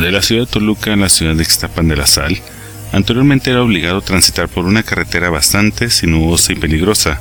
[0.00, 2.40] De la ciudad de Toluca a la ciudad de Ixtapan de la Sal,
[2.90, 7.20] anteriormente era obligado transitar por una carretera bastante sinuosa y peligrosa,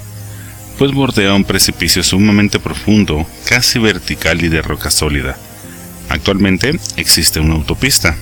[0.78, 5.36] pues bordea un precipicio sumamente profundo, casi vertical y de roca sólida.
[6.08, 8.16] Actualmente existe una autopista.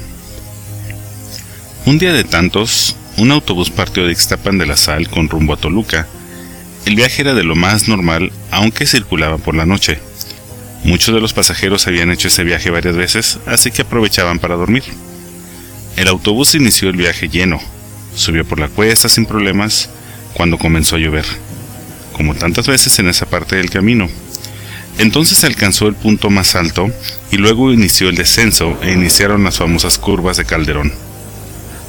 [1.85, 5.58] Un día de tantos, un autobús partió de Ixtapan de la Sal con rumbo a
[5.58, 6.08] Toluca.
[6.88, 9.99] El viaje era de lo más normal, aunque circulaba por la noche.
[10.84, 14.84] Muchos de los pasajeros habían hecho ese viaje varias veces, así que aprovechaban para dormir.
[15.95, 17.59] El autobús inició el viaje lleno,
[18.16, 19.90] subió por la cuesta sin problemas
[20.34, 21.26] cuando comenzó a llover,
[22.13, 24.08] como tantas veces en esa parte del camino.
[24.99, 26.90] Entonces alcanzó el punto más alto
[27.32, 30.94] y luego inició el descenso e iniciaron las famosas curvas de Calderón.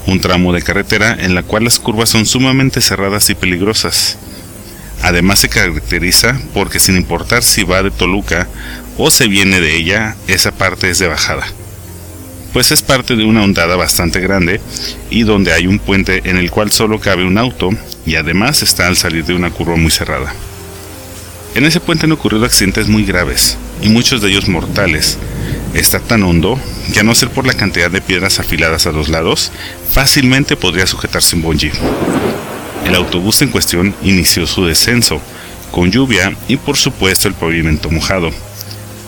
[0.06, 4.16] Un tramo de carretera en la cual las curvas son sumamente cerradas y peligrosas.
[5.02, 8.48] Además se caracteriza porque sin importar si va de Toluca
[8.98, 11.46] o se viene de ella, esa parte es de bajada.
[12.52, 14.60] Pues es parte de una ondada bastante grande
[15.08, 17.70] y donde hay un puente en el cual solo cabe un auto
[18.04, 20.34] y además está al salir de una curva muy cerrada.
[21.54, 25.18] En ese puente han ocurrido accidentes muy graves y muchos de ellos mortales.
[25.74, 26.58] Está tan hondo
[26.92, 29.52] que a no ser por la cantidad de piedras afiladas a los lados,
[29.90, 31.72] fácilmente podría sujetarse un bungee.
[32.86, 35.20] El autobús en cuestión inició su descenso,
[35.70, 38.30] con lluvia y por supuesto el pavimento mojado.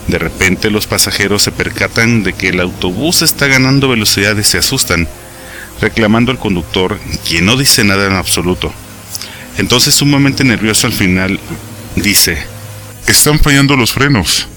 [0.07, 4.57] De repente los pasajeros se percatan de que el autobús está ganando velocidad y se
[4.57, 5.07] asustan,
[5.79, 8.73] reclamando al conductor, quien no dice nada en absoluto.
[9.57, 11.39] Entonces sumamente nervioso al final
[11.95, 12.37] dice,
[13.07, 14.47] Están fallando los frenos.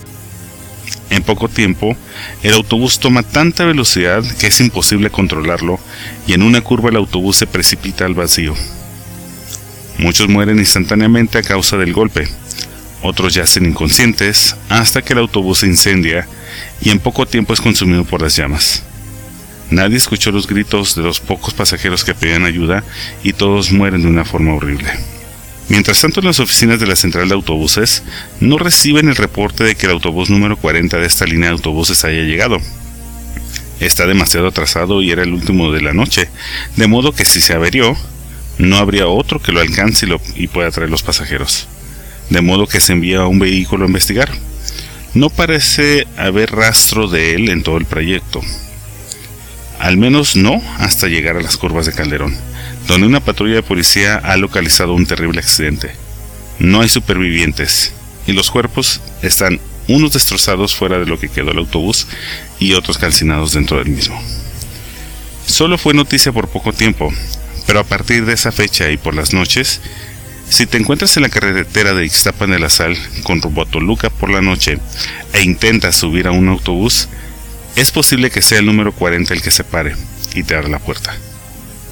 [1.11, 1.97] En poco tiempo,
[2.43, 5.79] el autobús toma tanta velocidad que es imposible controlarlo
[6.27, 8.55] y en una curva el autobús se precipita al vacío.
[9.99, 12.27] Muchos mueren instantáneamente a causa del golpe,
[13.05, 16.27] otros yacen inconscientes hasta que el autobús se incendia
[16.81, 18.83] y en poco tiempo es consumido por las llamas.
[19.71, 22.83] Nadie escuchó los gritos de los pocos pasajeros que pedían ayuda
[23.23, 24.91] y todos mueren de una forma horrible.
[25.69, 28.03] Mientras tanto, en las oficinas de la central de autobuses
[28.41, 32.05] no reciben el reporte de que el autobús número 40 de esta línea de autobuses
[32.05, 32.59] haya llegado.
[33.81, 36.29] Está demasiado atrasado y era el último de la noche,
[36.77, 37.97] de modo que si se averió,
[38.59, 40.07] no habría otro que lo alcance
[40.37, 41.67] y, pueda traer los pasajeros.
[42.31, 44.31] De modo que se envía un vehículo a investigar.
[45.15, 48.41] No parece haber rastro de él en todo el proyecto.
[49.79, 52.37] Al menos no hasta llegar a las curvas de Calderón
[52.87, 55.91] donde una patrulla de policía ha localizado un terrible accidente.
[56.59, 57.93] No hay supervivientes
[58.27, 62.07] y los cuerpos están unos destrozados fuera de lo que quedó el autobús
[62.59, 64.21] y otros calcinados dentro del mismo.
[65.47, 67.13] Solo fue noticia por poco tiempo,
[67.67, 69.81] pero a partir de esa fecha y por las noches,
[70.55, 74.09] si te encuentras en la carretera de Ixtapan de la Sal con rumbo a Toluca
[74.09, 74.79] por la noche
[75.33, 77.09] e intentas subir a un autobús,
[77.75, 79.97] es posible que sea el número 40 el que se pare
[80.33, 81.13] y te abra la puerta.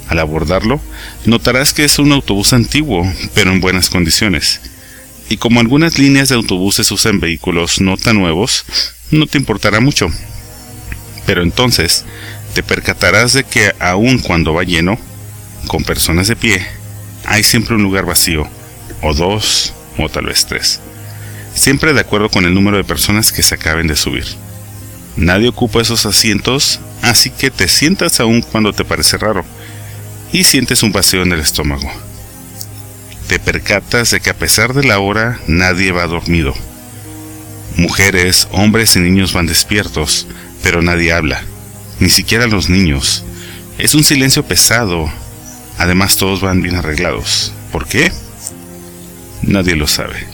[0.07, 0.81] Al abordarlo,
[1.27, 4.61] notarás que es un autobús antiguo, pero en buenas condiciones.
[5.29, 8.65] Y como algunas líneas de autobuses usan vehículos no tan nuevos,
[9.11, 10.09] no te importará mucho.
[11.27, 12.05] Pero entonces
[12.55, 15.01] te percatarás de que aun cuando va lleno,
[15.67, 16.82] con personas de pie,
[17.33, 18.47] hay siempre un lugar vacío,
[19.01, 20.81] o dos, o tal vez tres.
[21.55, 24.27] Siempre de acuerdo con el número de personas que se acaben de subir.
[25.17, 29.47] Nadie ocupa esos asientos, así que te sientas aún cuando te parece raro
[30.31, 31.91] y sientes un vacío en el estómago.
[33.29, 36.53] Te percatas de que a pesar de la hora nadie va dormido.
[37.79, 40.27] Mujeres, hombres y niños van despiertos,
[40.63, 41.43] pero nadie habla,
[41.99, 43.25] ni siquiera los niños.
[43.79, 45.11] Es un silencio pesado.
[45.79, 47.53] Además todos van bien arreglados.
[47.71, 48.13] ¿Por qué?
[49.43, 50.27] Nadie lo sabe.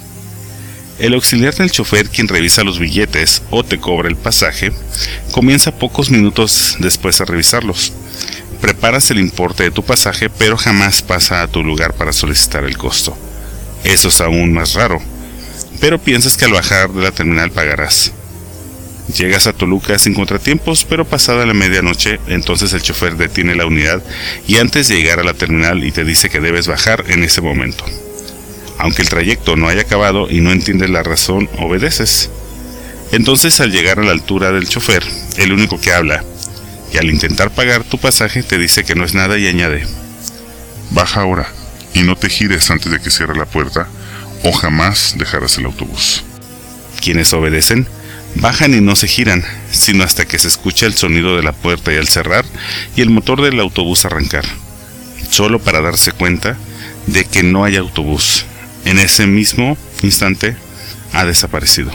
[0.99, 4.73] El auxiliar del chofer, quien revisa los billetes o te cobra el pasaje,
[5.31, 7.93] comienza pocos minutos después a revisarlos
[8.61, 12.77] preparas el importe de tu pasaje, pero jamás pasa a tu lugar para solicitar el
[12.77, 13.17] costo.
[13.85, 15.01] Eso es aún más raro,
[15.81, 18.13] pero piensas que al bajar de la terminal pagarás.
[19.17, 24.03] Llegas a Toluca sin contratiempos, pero pasada la medianoche, entonces el chofer detiene la unidad
[24.47, 27.41] y antes de llegar a la terminal y te dice que debes bajar en ese
[27.41, 27.85] momento.
[28.77, 32.31] Aunque el trayecto no haya acabado y no entiendes la razón, obedeces.
[33.11, 35.03] Entonces al llegar a la altura del chofer,
[35.39, 36.23] el único que habla
[36.93, 39.87] y al intentar pagar tu pasaje te dice que no es nada y añade,
[40.91, 41.49] baja ahora
[41.95, 43.89] y no te gires antes de que cierre la puerta
[44.43, 46.23] o jamás dejarás el autobús.
[47.03, 47.89] Quienes obedecen
[48.37, 51.93] bajan y no se giran, sino hasta que se escucha el sonido de la puerta
[51.93, 52.45] y al cerrar
[52.97, 54.45] y el motor del autobús arrancar,
[55.31, 56.57] solo para darse cuenta
[57.07, 58.45] de que no hay autobús.
[58.85, 60.57] En ese mismo instante
[61.13, 61.91] ha desaparecido.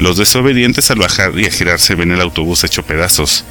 [0.00, 3.44] Los desobedientes al bajar y a girarse ven el autobús hecho pedazos.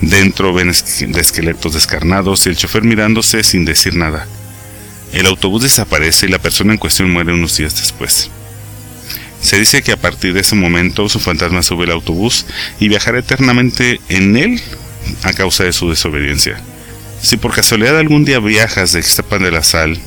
[0.00, 4.26] Dentro ven esqueletos descarnados y el chofer mirándose sin decir nada.
[5.12, 8.30] El autobús desaparece y la persona en cuestión muere unos días después.
[9.42, 12.46] Se dice que a partir de ese momento su fantasma sube al autobús
[12.78, 14.62] y viajará eternamente en él
[15.24, 16.60] a causa de su desobediencia.
[17.20, 19.98] Si por casualidad algún día viajas de Ixtapan de la Sal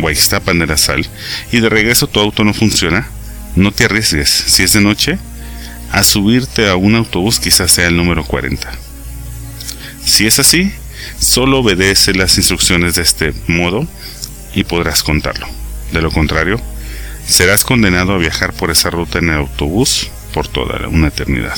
[0.00, 1.06] o a Ixtapan de la Sal
[1.50, 3.08] y de regreso tu auto no funciona,
[3.56, 5.18] no te arriesgues, si es de noche,
[5.90, 8.70] a subirte a un autobús quizás sea el número 40.
[10.04, 10.72] Si es así,
[11.18, 13.86] solo obedece las instrucciones de este modo
[14.54, 15.48] y podrás contarlo.
[15.92, 16.60] De lo contrario,
[17.28, 21.56] serás condenado a viajar por esa ruta en el autobús por toda una eternidad.